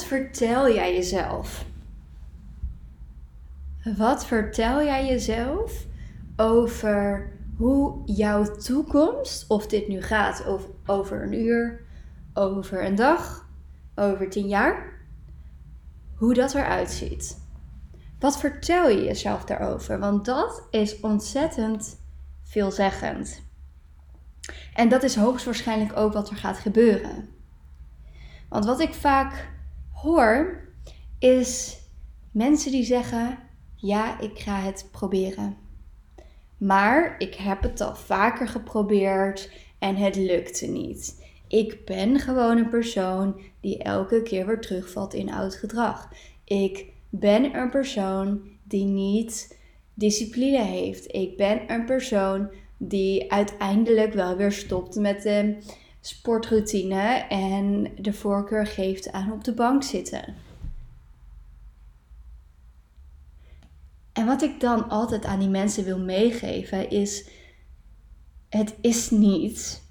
[0.00, 1.64] Wat vertel jij jezelf?
[3.96, 5.86] Wat vertel jij jezelf
[6.36, 11.80] over hoe jouw toekomst, of dit nu gaat over, over een uur,
[12.34, 13.48] over een dag,
[13.94, 14.98] over tien jaar,
[16.14, 17.38] hoe dat eruit ziet?
[18.18, 19.98] Wat vertel je jezelf daarover?
[19.98, 22.00] Want dat is ontzettend
[22.42, 23.42] veelzeggend.
[24.74, 27.28] En dat is hoogstwaarschijnlijk ook wat er gaat gebeuren.
[28.48, 29.49] Want wat ik vaak
[30.02, 30.68] hoor,
[31.18, 31.78] is
[32.30, 33.38] mensen die zeggen:
[33.76, 35.56] Ja, ik ga het proberen.
[36.56, 41.28] Maar ik heb het al vaker geprobeerd en het lukte niet.
[41.48, 46.08] Ik ben gewoon een persoon die elke keer weer terugvalt in oud gedrag.
[46.44, 49.58] Ik ben een persoon die niet
[49.94, 51.14] discipline heeft.
[51.14, 55.56] Ik ben een persoon die uiteindelijk wel weer stopt met de
[56.00, 60.34] sportroutine en de voorkeur geeft aan op de bank zitten.
[64.12, 67.28] En wat ik dan altijd aan die mensen wil meegeven is:
[68.48, 69.82] het is niet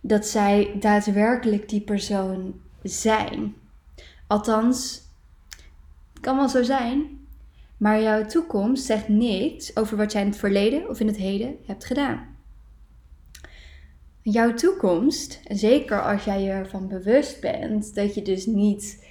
[0.00, 3.54] dat zij daadwerkelijk die persoon zijn.
[4.26, 5.02] Althans,
[6.12, 7.26] het kan wel zo zijn,
[7.76, 11.56] maar jouw toekomst zegt niks over wat jij in het verleden of in het heden
[11.66, 12.31] hebt gedaan.
[14.24, 19.06] Jouw toekomst, zeker als jij je ervan bewust bent dat je dus niet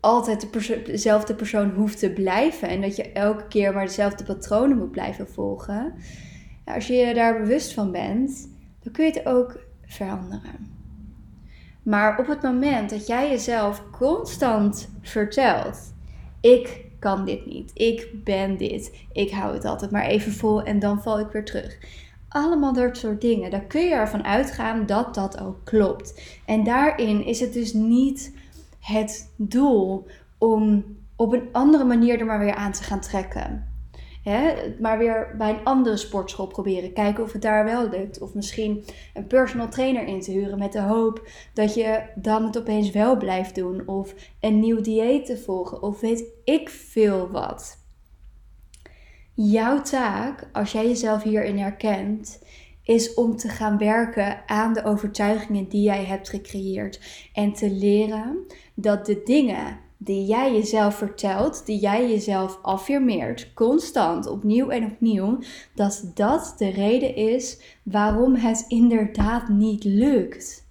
[0.00, 0.52] altijd
[0.86, 5.28] dezelfde persoon hoeft te blijven en dat je elke keer maar dezelfde patronen moet blijven
[5.28, 5.94] volgen.
[6.64, 8.48] als je je daar bewust van bent,
[8.82, 10.78] dan kun je het ook veranderen.
[11.82, 15.94] Maar op het moment dat jij jezelf constant vertelt:
[16.40, 20.78] ik kan dit niet, ik ben dit, ik hou het altijd maar even vol en
[20.78, 21.78] dan val ik weer terug.
[22.32, 23.50] Allemaal dat soort dingen.
[23.50, 26.22] Dan kun je ervan uitgaan dat dat ook klopt.
[26.46, 28.36] En daarin is het dus niet
[28.80, 30.06] het doel
[30.38, 30.84] om
[31.16, 33.68] op een andere manier er maar weer aan te gaan trekken.
[34.80, 36.92] maar weer bij een andere sportschool proberen.
[36.92, 38.20] Kijken of het daar wel lukt.
[38.20, 42.58] Of misschien een personal trainer in te huren met de hoop dat je dan het
[42.58, 43.88] opeens wel blijft doen.
[43.88, 45.82] Of een nieuw dieet te volgen.
[45.82, 47.79] Of weet ik veel wat.
[49.42, 52.42] Jouw taak, als jij jezelf hierin herkent,
[52.82, 57.00] is om te gaan werken aan de overtuigingen die jij hebt gecreëerd.
[57.32, 64.26] En te leren dat de dingen die jij jezelf vertelt, die jij jezelf affirmeert, constant,
[64.26, 65.38] opnieuw en opnieuw,
[65.74, 70.68] dat dat de reden is waarom het inderdaad niet lukt.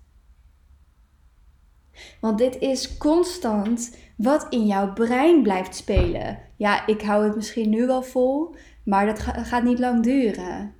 [2.21, 6.39] Want dit is constant wat in jouw brein blijft spelen.
[6.55, 10.73] Ja, ik hou het misschien nu wel vol, maar dat gaat niet lang duren.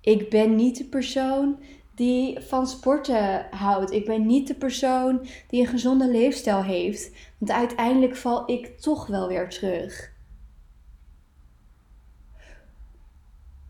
[0.00, 1.58] Ik ben niet de persoon
[1.94, 3.92] die van sporten houdt.
[3.92, 7.10] Ik ben niet de persoon die een gezonde leefstijl heeft.
[7.38, 10.12] Want uiteindelijk val ik toch wel weer terug.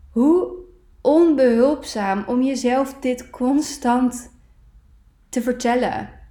[0.09, 0.55] Hoe
[1.01, 4.31] onbehulpzaam om jezelf dit constant
[5.29, 6.22] te vertellen.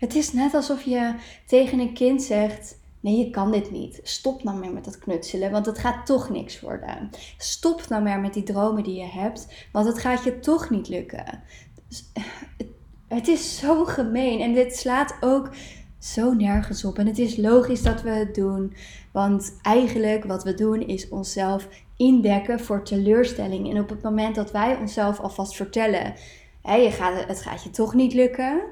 [0.00, 1.14] Het is net alsof je
[1.46, 4.00] tegen een kind zegt: Nee, je kan dit niet.
[4.02, 7.10] Stop nou meer met dat knutselen, want het gaat toch niks worden.
[7.38, 10.88] Stop nou meer met die dromen die je hebt, want het gaat je toch niet
[10.88, 11.42] lukken.
[11.88, 12.10] Dus,
[12.56, 12.68] het,
[13.08, 15.50] het is zo gemeen en dit slaat ook
[15.98, 16.98] zo nergens op.
[16.98, 18.74] En het is logisch dat we het doen,
[19.12, 23.70] want eigenlijk wat we doen is onszelf indekken voor teleurstelling.
[23.70, 26.14] En op het moment dat wij onszelf alvast vertellen,
[26.62, 28.62] hé, je gaat, het gaat je toch niet lukken,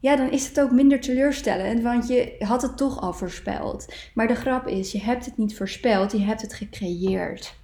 [0.00, 3.94] ja, dan is het ook minder teleurstellend, want je had het toch al voorspeld.
[4.14, 7.58] Maar de grap is, je hebt het niet voorspeld, je hebt het gecreëerd.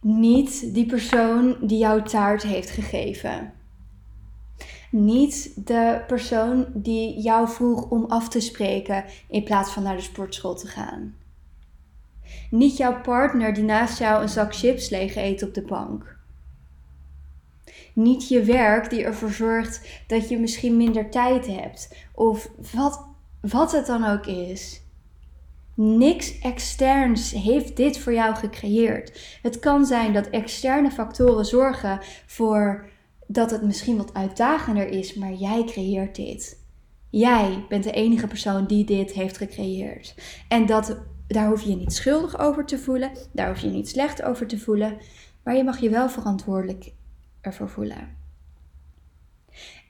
[0.00, 3.52] Niet die persoon die jouw taart heeft gegeven.
[4.90, 10.02] Niet de persoon die jou vroeg om af te spreken in plaats van naar de
[10.02, 11.16] sportschool te gaan.
[12.50, 16.13] Niet jouw partner die naast jou een zak chips leeg eet op de bank
[17.94, 21.94] niet je werk die ervoor zorgt dat je misschien minder tijd hebt.
[22.14, 23.06] Of wat,
[23.40, 24.82] wat het dan ook is.
[25.74, 29.38] Niks externs heeft dit voor jou gecreëerd.
[29.42, 32.88] Het kan zijn dat externe factoren zorgen voor
[33.26, 36.62] dat het misschien wat uitdagender is, maar jij creëert dit.
[37.10, 40.14] Jij bent de enige persoon die dit heeft gecreëerd.
[40.48, 43.72] En dat, daar hoef je je niet schuldig over te voelen, daar hoef je je
[43.72, 44.96] niet slecht over te voelen,
[45.44, 46.92] maar je mag je wel verantwoordelijk
[47.44, 48.16] ervoor voelen.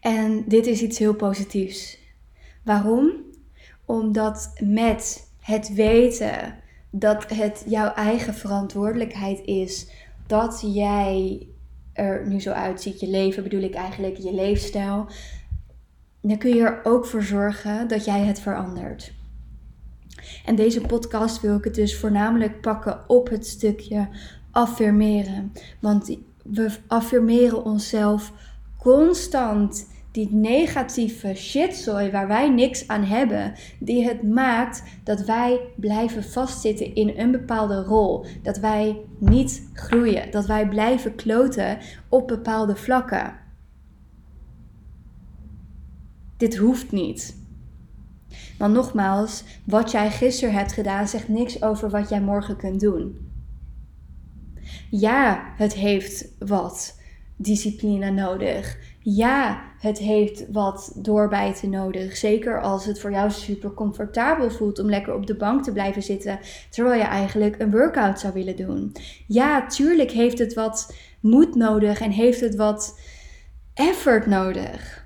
[0.00, 1.98] En dit is iets heel positiefs.
[2.62, 3.12] Waarom?
[3.84, 6.54] Omdat met het weten
[6.90, 9.88] dat het jouw eigen verantwoordelijkheid is
[10.26, 11.46] dat jij
[11.92, 15.06] er nu zo uitziet, je leven bedoel ik eigenlijk, je leefstijl,
[16.20, 19.12] dan kun je er ook voor zorgen dat jij het verandert.
[20.44, 24.08] En deze podcast wil ik het dus voornamelijk pakken op het stukje
[24.50, 25.52] affirmeren.
[25.80, 28.32] Want we affirmeren onszelf
[28.78, 36.24] constant die negatieve shitzooi waar wij niks aan hebben, die het maakt dat wij blijven
[36.24, 38.26] vastzitten in een bepaalde rol.
[38.42, 43.34] Dat wij niet groeien, dat wij blijven kloten op bepaalde vlakken.
[46.36, 47.36] Dit hoeft niet.
[48.58, 53.32] Want nogmaals, wat jij gisteren hebt gedaan zegt niks over wat jij morgen kunt doen.
[54.96, 57.00] Ja, het heeft wat
[57.36, 58.78] discipline nodig.
[59.00, 62.16] Ja, het heeft wat doorbijten nodig.
[62.16, 66.02] Zeker als het voor jou super comfortabel voelt om lekker op de bank te blijven
[66.02, 66.38] zitten.
[66.70, 68.92] Terwijl je eigenlijk een workout zou willen doen.
[69.26, 72.98] Ja, tuurlijk heeft het wat moed nodig en heeft het wat
[73.74, 75.03] effort nodig.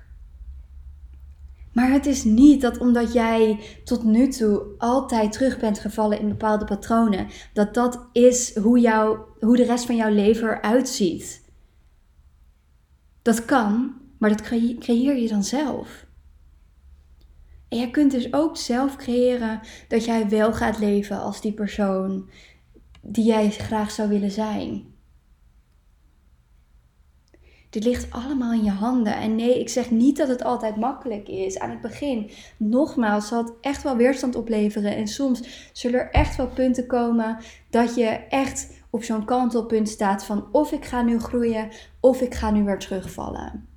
[1.73, 6.27] Maar het is niet dat omdat jij tot nu toe altijd terug bent gevallen in
[6.27, 11.45] bepaalde patronen, dat dat is hoe, jou, hoe de rest van jouw leven eruit ziet.
[13.21, 14.41] Dat kan, maar dat
[14.79, 16.07] creëer je dan zelf.
[17.67, 22.29] En jij kunt dus ook zelf creëren dat jij wel gaat leven als die persoon
[23.01, 24.93] die jij graag zou willen zijn.
[27.69, 29.15] Dit ligt allemaal in je handen.
[29.15, 31.59] En nee, ik zeg niet dat het altijd makkelijk is.
[31.59, 34.95] Aan het begin, nogmaals, zal het echt wel weerstand opleveren.
[34.95, 37.37] En soms zullen er echt wel punten komen
[37.69, 41.69] dat je echt op zo'n kantelpunt staat van of ik ga nu groeien
[41.99, 43.67] of ik ga nu weer terugvallen.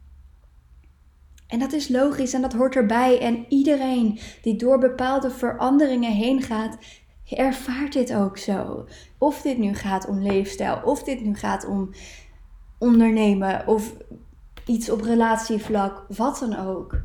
[1.49, 3.21] En dat is logisch en dat hoort erbij.
[3.21, 6.79] En iedereen die door bepaalde veranderingen heen gaat,
[7.29, 8.87] ervaart dit ook zo.
[9.19, 11.91] Of dit nu gaat om leefstijl, of dit nu gaat om
[12.83, 13.93] ondernemen of
[14.67, 17.01] iets op relatievlak, wat dan ook.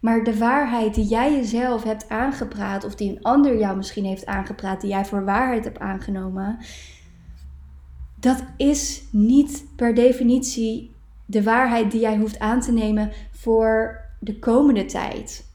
[0.00, 4.26] Maar de waarheid die jij jezelf hebt aangepraat, of die een ander jou misschien heeft
[4.26, 6.58] aangepraat, die jij voor waarheid hebt aangenomen,
[8.20, 10.94] dat is niet per definitie
[11.26, 15.49] de waarheid die jij hoeft aan te nemen voor de komende tijd.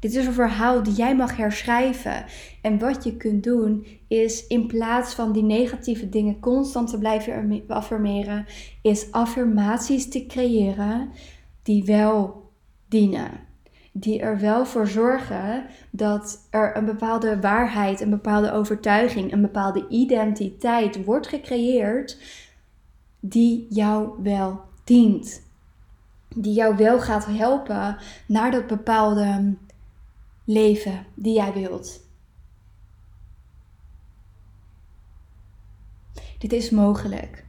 [0.00, 2.24] Dit is een verhaal die jij mag herschrijven.
[2.62, 7.62] En wat je kunt doen is in plaats van die negatieve dingen constant te blijven
[7.68, 8.46] affirmeren,
[8.82, 11.10] is affirmaties te creëren
[11.62, 12.50] die wel
[12.88, 13.30] dienen.
[13.92, 19.88] Die er wel voor zorgen dat er een bepaalde waarheid, een bepaalde overtuiging, een bepaalde
[19.88, 22.18] identiteit wordt gecreëerd
[23.20, 25.46] die jou wel dient.
[26.36, 27.96] Die jou wel gaat helpen
[28.26, 29.56] naar dat bepaalde
[30.48, 32.00] leven die jij wilt.
[36.38, 37.44] Dit is mogelijk.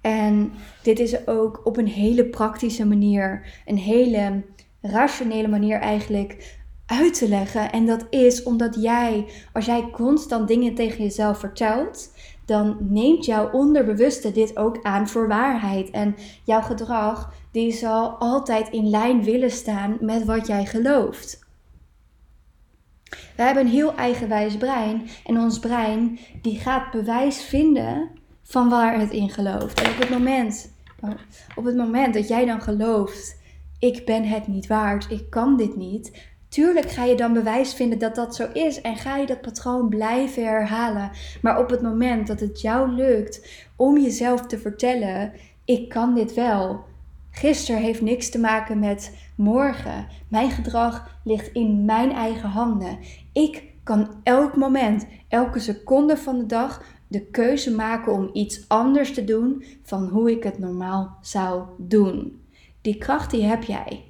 [0.00, 4.42] En dit is ook op een hele praktische manier, een hele
[4.80, 7.72] rationele manier eigenlijk uit te leggen.
[7.72, 12.12] En dat is omdat jij, als jij constant dingen tegen jezelf vertelt,
[12.46, 15.90] dan neemt jouw onderbewuste dit ook aan voor waarheid.
[15.90, 21.48] En jouw gedrag, die zal altijd in lijn willen staan met wat jij gelooft.
[23.36, 28.10] We hebben een heel eigenwijs brein en ons brein die gaat bewijs vinden
[28.42, 29.82] van waar het in gelooft.
[29.82, 30.72] En op het moment,
[31.54, 33.38] op het moment dat jij dan gelooft,
[33.78, 37.98] ik ben het niet waard, ik kan dit niet, Tuurlijk ga je dan bewijs vinden
[37.98, 41.10] dat dat zo is en ga je dat patroon blijven herhalen.
[41.42, 45.32] Maar op het moment dat het jou lukt om jezelf te vertellen:
[45.64, 46.84] ik kan dit wel.
[47.40, 50.06] Gisteren heeft niks te maken met morgen.
[50.28, 52.98] Mijn gedrag ligt in mijn eigen handen.
[53.32, 59.14] Ik kan elk moment, elke seconde van de dag de keuze maken om iets anders
[59.14, 62.44] te doen van hoe ik het normaal zou doen.
[62.80, 64.04] Die kracht die heb jij.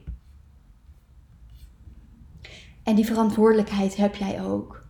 [2.82, 4.84] En die verantwoordelijkheid heb jij ook.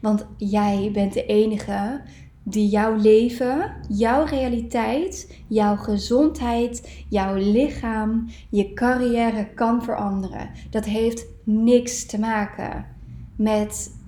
[0.00, 2.02] Want jij bent de enige
[2.44, 10.50] die jouw leven, jouw realiteit, jouw gezondheid, jouw lichaam, je carrière kan veranderen.
[10.70, 12.86] Dat heeft niks te maken
[13.36, 14.00] met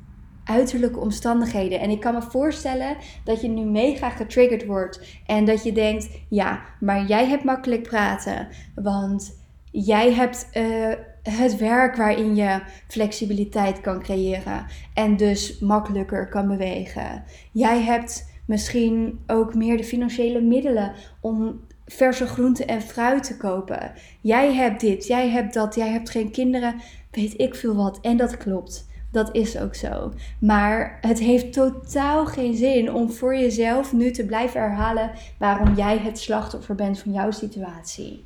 [0.44, 1.80] uiterlijke omstandigheden.
[1.80, 6.08] En ik kan me voorstellen dat je nu mega getriggerd wordt en dat je denkt:
[6.28, 10.48] ja, maar jij hebt makkelijk praten, want jij hebt.
[10.52, 10.92] Uh,
[11.30, 17.24] het werk waarin je flexibiliteit kan creëren en dus makkelijker kan bewegen.
[17.52, 23.92] Jij hebt misschien ook meer de financiële middelen om verse groenten en fruit te kopen.
[24.20, 26.74] Jij hebt dit, jij hebt dat, jij hebt geen kinderen,
[27.10, 28.00] weet ik veel wat.
[28.00, 28.92] En dat klopt.
[29.10, 30.12] dat is ook zo.
[30.40, 35.98] Maar het heeft totaal geen zin om voor jezelf nu te blijven herhalen waarom jij
[35.98, 38.24] het slachtoffer bent van jouw situatie.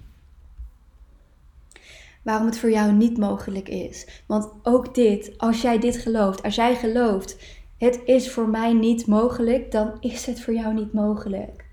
[2.28, 4.22] Waarom het voor jou niet mogelijk is.
[4.26, 7.36] Want ook dit, als jij dit gelooft, als jij gelooft,
[7.78, 11.64] het is voor mij niet mogelijk, dan is het voor jou niet mogelijk.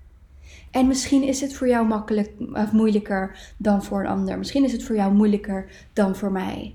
[0.70, 4.38] En misschien is het voor jou makkelijk, of moeilijker dan voor een ander.
[4.38, 6.74] Misschien is het voor jou moeilijker dan voor mij.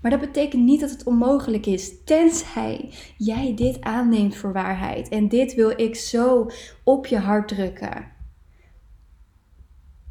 [0.00, 5.08] Maar dat betekent niet dat het onmogelijk is, tenzij jij dit aanneemt voor waarheid.
[5.08, 6.50] En dit wil ik zo
[6.84, 8.11] op je hart drukken.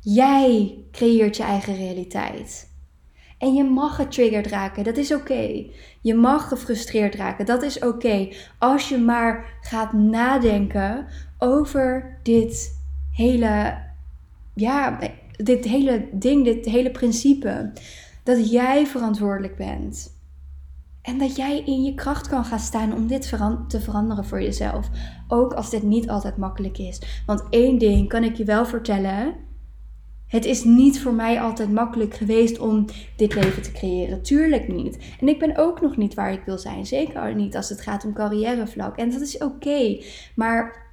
[0.03, 2.69] Jij creëert je eigen realiteit.
[3.37, 5.65] En je mag getriggerd raken, dat is oké.
[6.01, 8.29] Je mag gefrustreerd raken, dat is oké.
[8.57, 12.79] Als je maar gaat nadenken over dit
[13.11, 13.77] hele,
[14.53, 14.99] ja,
[15.37, 17.71] dit hele ding, dit hele principe.
[18.23, 20.19] Dat jij verantwoordelijk bent.
[21.01, 23.29] En dat jij in je kracht kan gaan staan om dit
[23.67, 24.89] te veranderen voor jezelf.
[25.27, 27.23] Ook als dit niet altijd makkelijk is.
[27.25, 29.49] Want één ding kan ik je wel vertellen.
[30.31, 32.85] Het is niet voor mij altijd makkelijk geweest om
[33.15, 34.21] dit leven te creëren.
[34.21, 34.97] Tuurlijk niet.
[35.19, 36.85] En ik ben ook nog niet waar ik wil zijn.
[36.85, 38.97] Zeker niet als het gaat om carrièrevlak.
[38.97, 40.01] En dat is oké.
[40.35, 40.91] Maar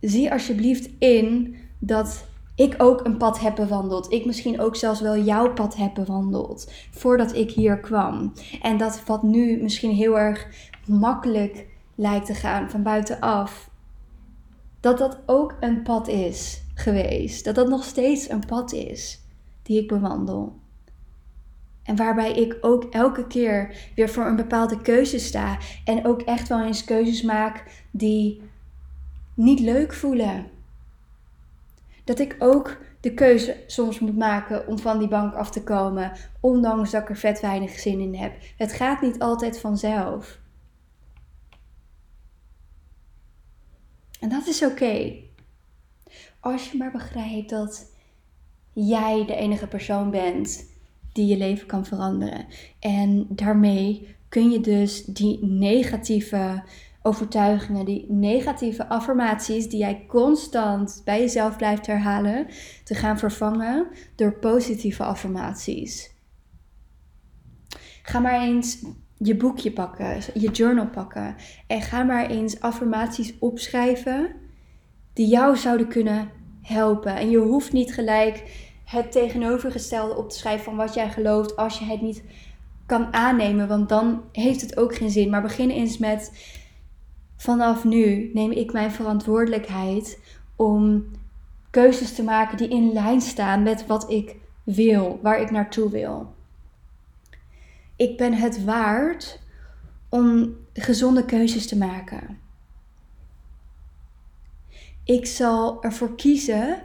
[0.00, 4.12] zie alsjeblieft in dat ik ook een pad heb bewandeld.
[4.12, 6.72] Ik misschien ook zelfs wel jouw pad heb bewandeld.
[6.90, 8.32] Voordat ik hier kwam.
[8.62, 10.46] En dat wat nu misschien heel erg
[10.86, 13.70] makkelijk lijkt te gaan van buitenaf.
[14.80, 17.44] Dat dat ook een pad is geweest.
[17.44, 19.20] Dat dat nog steeds een pad is
[19.62, 20.60] die ik bewandel.
[21.82, 25.58] En waarbij ik ook elke keer weer voor een bepaalde keuze sta.
[25.84, 28.42] En ook echt wel eens keuzes maak die
[29.34, 30.50] niet leuk voelen.
[32.04, 36.12] Dat ik ook de keuze soms moet maken om van die bank af te komen,
[36.40, 38.36] ondanks dat ik er vet weinig zin in heb.
[38.56, 40.38] Het gaat niet altijd vanzelf.
[44.20, 45.26] En dat is oké.
[46.40, 47.92] Als je maar begrijpt dat
[48.72, 50.76] jij de enige persoon bent
[51.12, 52.46] die je leven kan veranderen.
[52.80, 56.62] En daarmee kun je dus die negatieve
[57.02, 62.46] overtuigingen, die negatieve affirmaties die jij constant bij jezelf blijft herhalen,
[62.84, 66.16] te gaan vervangen door positieve affirmaties.
[68.02, 68.82] Ga maar eens
[69.16, 74.34] je boekje pakken, je journal pakken en ga maar eens affirmaties opschrijven
[75.18, 76.30] die jou zouden kunnen
[76.62, 77.16] helpen.
[77.16, 78.42] En je hoeft niet gelijk
[78.84, 82.22] het tegenovergestelde op te schrijven van wat jij gelooft als je het niet
[82.86, 85.30] kan aannemen, want dan heeft het ook geen zin.
[85.30, 86.32] Maar begin eens met
[87.36, 90.18] vanaf nu neem ik mijn verantwoordelijkheid
[90.56, 91.04] om
[91.70, 96.34] keuzes te maken die in lijn staan met wat ik wil, waar ik naartoe wil.
[97.96, 99.40] Ik ben het waard
[100.08, 102.38] om gezonde keuzes te maken.
[105.08, 106.82] Ik zal ervoor kiezen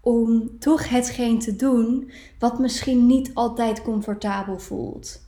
[0.00, 5.24] om toch hetgeen te doen wat misschien niet altijd comfortabel voelt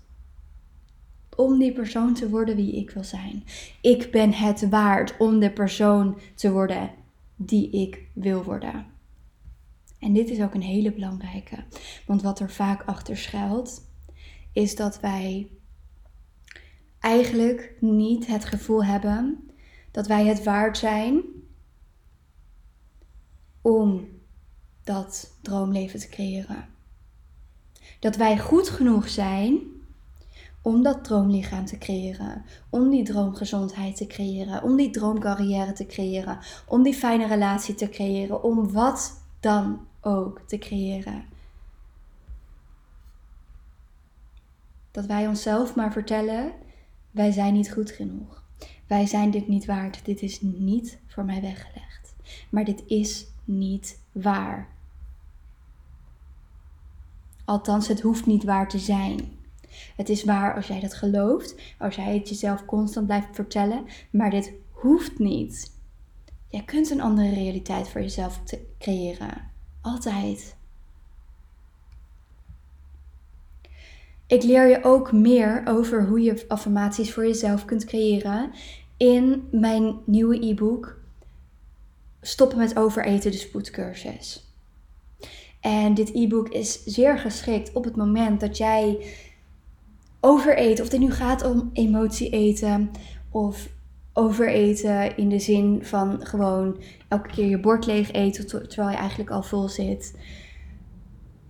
[1.36, 3.44] om die persoon te worden wie ik wil zijn.
[3.80, 6.90] Ik ben het waard om de persoon te worden
[7.36, 8.86] die ik wil worden.
[9.98, 11.56] En dit is ook een hele belangrijke,
[12.06, 13.82] want wat er vaak achter schuilt,
[14.52, 15.48] is dat wij
[17.00, 19.50] eigenlijk niet het gevoel hebben
[19.90, 21.22] dat wij het waard zijn
[23.68, 24.08] om
[24.84, 26.68] dat droomleven te creëren.
[28.00, 29.60] Dat wij goed genoeg zijn
[30.62, 36.38] om dat droomlichaam te creëren, om die droomgezondheid te creëren, om die droomcarrière te creëren,
[36.66, 41.24] om die fijne relatie te creëren, om wat dan ook te creëren.
[44.90, 46.52] Dat wij onszelf maar vertellen,
[47.10, 48.42] wij zijn niet goed genoeg.
[48.86, 50.04] Wij zijn dit niet waard.
[50.04, 52.14] Dit is niet voor mij weggelegd.
[52.50, 54.68] Maar dit is niet waar.
[57.44, 59.36] Althans, het hoeft niet waar te zijn.
[59.96, 64.30] Het is waar als jij dat gelooft, als jij het jezelf constant blijft vertellen, maar
[64.30, 65.76] dit hoeft niet.
[66.48, 68.42] Jij kunt een andere realiteit voor jezelf
[68.78, 69.50] creëren.
[69.80, 70.56] Altijd.
[74.26, 78.50] Ik leer je ook meer over hoe je affirmaties voor jezelf kunt creëren
[78.96, 80.97] in mijn nieuwe e-book
[82.20, 84.46] Stoppen met overeten, de spoedcursus.
[85.60, 89.06] En dit e-book is zeer geschikt op het moment dat jij
[90.20, 92.90] overeten, of het nu gaat om emotie eten
[93.30, 93.68] of
[94.12, 99.30] overeten in de zin van gewoon elke keer je bord leeg eten terwijl je eigenlijk
[99.30, 100.18] al vol zit.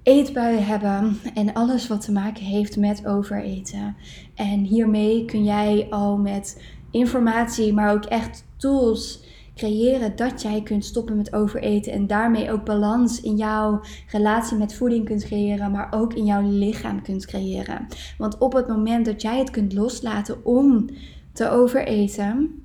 [0.02, 3.96] eetbuien hebben en alles wat te maken heeft met overeten.
[4.34, 9.24] En hiermee kun jij al met informatie, maar ook echt tools
[9.58, 14.74] creëren dat jij kunt stoppen met overeten en daarmee ook balans in jouw relatie met
[14.74, 17.86] voeding kunt creëren, maar ook in jouw lichaam kunt creëren.
[18.18, 20.88] Want op het moment dat jij het kunt loslaten om
[21.32, 22.62] te overeten,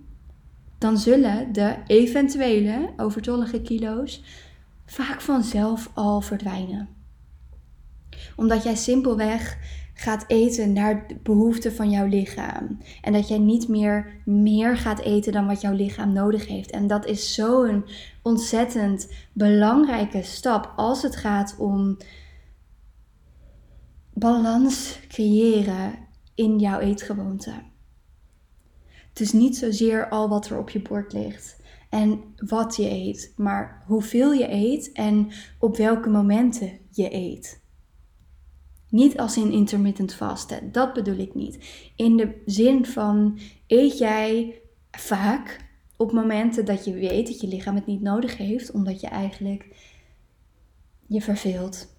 [0.77, 4.23] dan zullen de eventuele overtollige kilo's
[4.85, 6.89] vaak vanzelf al verdwijnen.
[8.35, 9.57] Omdat jij simpelweg
[9.93, 12.77] gaat eten naar de behoeften van jouw lichaam.
[13.01, 16.71] En dat jij niet meer meer gaat eten dan wat jouw lichaam nodig heeft.
[16.71, 17.85] En dat is zo'n
[18.21, 21.97] ontzettend belangrijke stap als het gaat om
[24.13, 25.93] balans creëren
[26.35, 27.53] in jouw eetgewoonte.
[29.09, 33.33] Het is niet zozeer al wat er op je bord ligt en wat je eet,
[33.35, 37.62] maar hoeveel je eet en op welke momenten je eet.
[38.93, 41.57] Niet als in intermittent vasten, dat bedoel ik niet.
[41.95, 45.65] In de zin van eet jij vaak
[45.97, 49.67] op momenten dat je weet dat je lichaam het niet nodig heeft, omdat je eigenlijk
[51.07, 51.95] je verveelt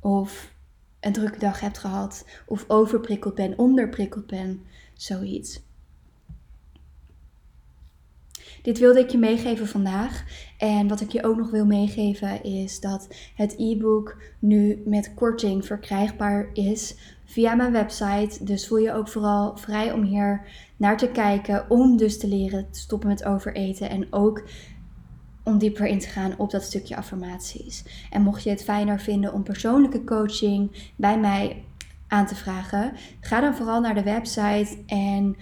[0.00, 0.54] of
[1.00, 4.60] een drukke dag hebt gehad of overprikkeld bent, onderprikkeld bent,
[4.94, 5.60] zoiets.
[8.68, 10.24] Dit wilde ik je meegeven vandaag.
[10.58, 15.66] En wat ik je ook nog wil meegeven is dat het e-book nu met korting
[15.66, 18.44] verkrijgbaar is via mijn website.
[18.44, 20.46] Dus voel je ook vooral vrij om hier
[20.76, 21.70] naar te kijken.
[21.70, 23.90] Om dus te leren te stoppen met overeten.
[23.90, 24.42] En ook
[25.44, 27.84] om dieper in te gaan op dat stukje affirmaties.
[28.10, 31.64] En mocht je het fijner vinden om persoonlijke coaching bij mij
[32.08, 35.36] aan te vragen, ga dan vooral naar de website en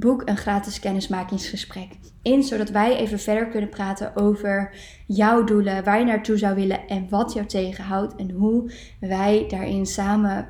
[0.00, 1.88] boek een gratis kennismakingsgesprek
[2.22, 4.74] in, zodat wij even verder kunnen praten over
[5.06, 9.86] jouw doelen, waar je naartoe zou willen en wat jou tegenhoudt en hoe wij daarin
[9.86, 10.48] samen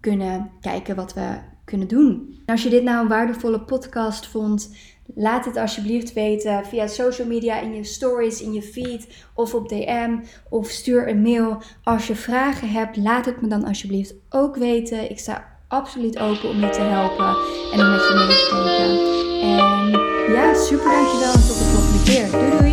[0.00, 2.38] kunnen kijken wat we kunnen doen.
[2.46, 4.76] als je dit nou een waardevolle podcast vond,
[5.14, 9.68] laat het alsjeblieft weten via social media, in je stories, in je feed of op
[9.68, 11.62] DM of stuur een mail.
[11.82, 15.10] Als je vragen hebt, laat het me dan alsjeblieft ook weten.
[15.10, 17.36] Ik sta absoluut open om je te helpen
[17.72, 19.24] en om met je mee te denken.
[19.42, 22.30] En ja, super dankjewel en tot de volgende keer.
[22.30, 22.63] Doei doei!